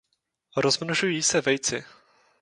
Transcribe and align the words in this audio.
Rozmnožují 0.57 1.23
se 1.23 1.41
vejci. 1.41 1.83